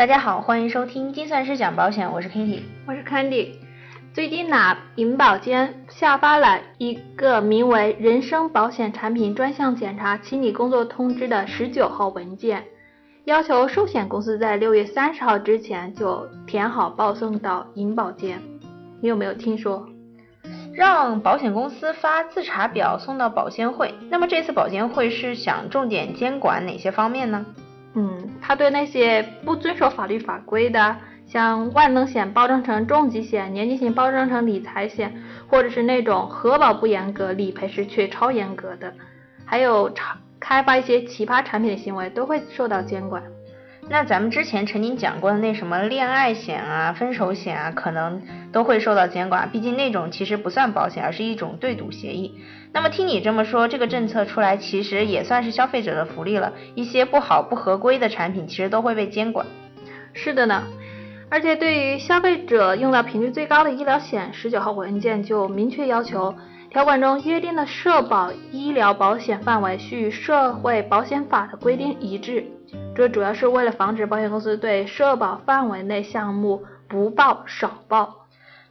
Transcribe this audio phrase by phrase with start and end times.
[0.00, 3.50] 大家好，欢迎收听精算师讲保险，我是 Kitty，我是 Candy。
[4.14, 12.64] 最近呢，银保监下发了一个名为《人身保险产品专项检查清理工作通知》的十九号文件，
[13.26, 18.40] 要求寿险公司在六月三十号之前就填好报送到银保监。
[19.02, 19.86] 你有没有听说？
[20.72, 27.44] 让保险公司发自查表送到保监会，那么这次保监会是想重点监管哪些方面呢？
[27.94, 30.96] 嗯，他对那些不遵守法律法规的，
[31.26, 35.12] 像万能险包装成重疾险，年金险包装成理财险，
[35.48, 38.94] 或者是那种核保不严格，理赔时却超严格的，
[39.44, 43.22] 还有开开发一些奇葩产品的行为，都会受到监管。
[43.88, 52.34] 那咱们之前曾经讲过的那什么恋爱险啊、分手险啊，可能都会受到监管，毕竟那种其实不算保险，而是一种对赌协议。
[52.72, 59.46] 那么听你这么说，这个政策出来其实也算是消费者的福利了，一些不好不合规的产品其实都会被监管。
[60.12, 60.64] 是的呢，
[61.30, 66.34] 而且对于消费者用到频率最高的医疗险，十九号文件就明确要求，
[66.70, 72.44] 条款中约定的社保医疗保险范围需与社会保险法的规定一致。
[72.94, 78.19] 这主要是为了防止保险公司对社保范围内项目不报少报。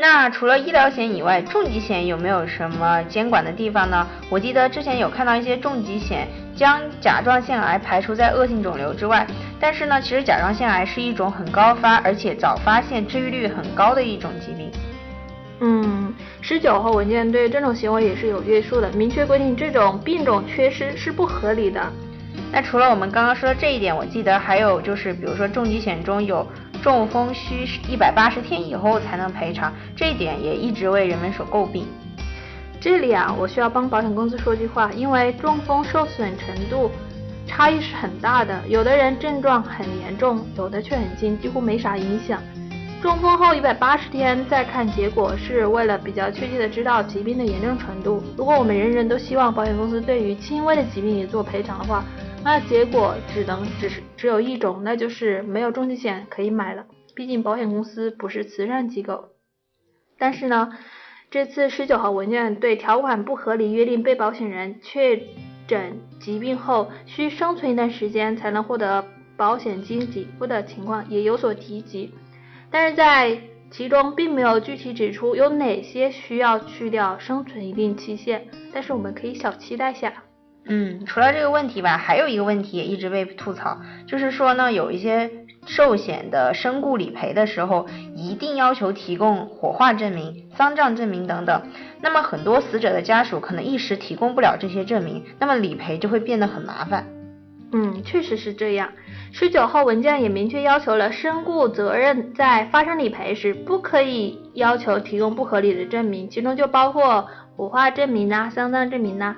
[0.00, 4.06] 那除了医疗险以外，重疾险有没有什么监管的地方呢？
[4.30, 9.26] 我记得之前有看到一些重疾险将甲状腺癌排除在恶性肿瘤之外，
[9.60, 14.70] 但是呢，其实甲状腺癌是一种很高发，而且早发现、治愈率很高的一种疾病。
[15.60, 21.92] 嗯，十九号文件对这种行为也是有约束的，明确规定这种病种缺失是不合理的。
[22.50, 26.46] 那除了我们刚刚说的这一点，我记得还有就是，比如说重疾险中有
[26.82, 31.86] 中风需一百八十天以后才能赔偿，这一点也一直为人们所诟病。
[32.80, 36.90] 这里啊，我需要帮保险公司说句话，因为中风受损程度
[37.46, 42.42] 差异是很大的，有的人症状很严重，有的却很轻，几乎没啥影响。
[43.02, 48.22] 中风后一百八十天再看结果，是为了比较确切的知道疾病的严重程度。
[48.36, 52.04] 如果我们人人都希望保险公司对于轻微的疾病也做赔偿的话，
[52.42, 56.86] 那结果只能只是只有一种，那就是没有重疾险可以买了。
[57.14, 59.30] 毕竟保险公司不是慈善机构。
[60.18, 60.72] 但是呢，
[61.30, 65.22] 这次十九号文件对条款不合理约定被保险人确
[65.68, 69.04] 诊疾病后需生存一段时间才能获得
[69.36, 72.14] 保险金给付的情况也有所提及，
[72.70, 73.38] 但是在
[73.70, 78.48] 其中并没有具体指出有哪些需要去掉生存一定期限。
[78.72, 80.12] 但是我们可以小期待下。
[80.72, 85.28] 嗯，除了这个问题吧，还有一个问题也一直被吐槽，就是说呢，有一些
[85.66, 91.60] 寿险的身故理赔的时候，一定要求提供火化证明、丧葬证明等等。
[92.00, 97.04] 那么很多死者的家属可能一时提供不了这些证明，那么理赔就会变得很麻烦。
[97.72, 98.90] 嗯，确实是这样。
[99.32, 109.34] 十九号文件也明确要求了身故责任在发生理赔时，不可以要求提供不合理的证明，其中就包括火化证明呐、丧葬证明呐。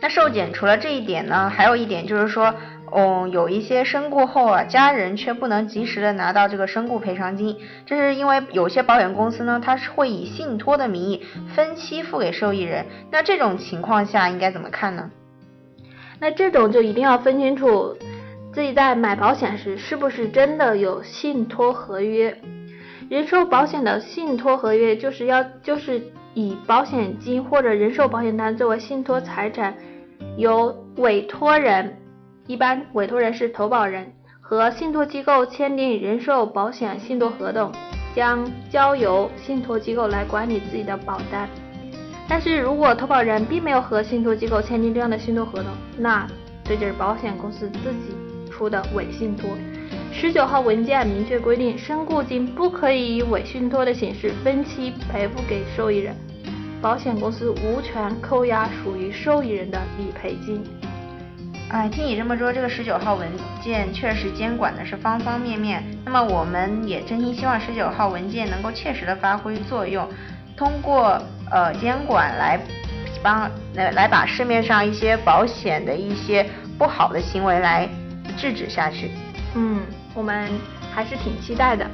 [0.00, 2.54] 那受检除了这一点呢，还有一点就是说，
[2.92, 7.56] 嗯，有一些身故后啊，家人却不能及时的拿到这个身故赔偿金，
[7.86, 11.24] 这是因为有些保险公司呢，它是会以信托的名义
[11.54, 12.84] 分期付给受益人。
[13.10, 15.10] 那这种情况下应该怎么看呢？
[16.20, 17.96] 那这种就一定要分清楚
[18.52, 22.36] 自己在买保险时是不是真的有信托合约。
[23.10, 26.00] 人寿保险的信托合约就是要就是
[26.34, 29.74] 以保险金或者人寿保险单作为信托财产。
[30.36, 31.96] 由委托人，
[32.46, 37.70] 一般委托人是投保人，和信托机构签订人寿保险信托合同，
[38.14, 41.48] 将交由信托机构来管理自己的保单。
[42.28, 46.26] 但是如果投保人并没有和信托机构签订这样的信托合同，那
[46.64, 49.50] 这就是保险公司自己出的伪信托。
[50.16, 56.14] 十九号文件明确规定，身故金不可以以伪信托的形式分期赔付给受益人。
[56.80, 60.62] 保险公司无权扣押属于受益人的理赔金。
[61.68, 63.28] 哎，听你这么说，这个十九号文
[63.60, 65.82] 件确实监管的是方方面面。
[66.04, 70.08] 那么我们也真心希望十九号文件能够切实的发挥作用，
[70.56, 71.20] 通过
[71.50, 72.58] 呃监管来
[73.20, 76.46] 帮来来把市面上一些保险的一些
[76.78, 77.88] 不好的行为来
[78.36, 79.10] 制止下去。
[79.56, 79.80] 嗯，
[80.14, 80.50] 我们
[80.92, 81.86] 还是挺期待的。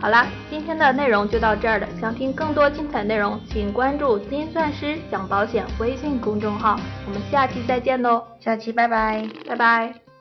[0.00, 1.86] 好啦，今天的内容就到这儿了。
[2.00, 6.78] 想听更多精彩内容，请关注“金算师讲保险”微信公众号。
[7.06, 10.11] 我们下期再见喽，下期拜拜，拜拜。